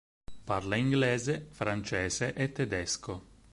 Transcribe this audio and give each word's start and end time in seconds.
Parla 0.45 0.77
inglese, 0.77 1.45
francese 1.51 2.33
e 2.33 2.51
tedesco. 2.51 3.13